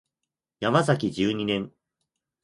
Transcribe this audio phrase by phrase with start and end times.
[0.61, 1.71] ヤマザキ十二年